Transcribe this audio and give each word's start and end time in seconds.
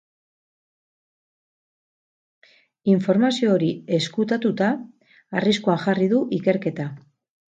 Informazio 2.93 3.53
hori 3.57 3.69
ezkutatuta 3.99 4.69
arriskuan 5.41 5.83
jarri 5.87 6.09
du 6.17 6.23
ikerketa. 6.41 6.91